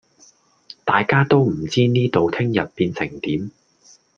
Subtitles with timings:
[0.83, 3.51] 大家都唔知呢度聽日變成點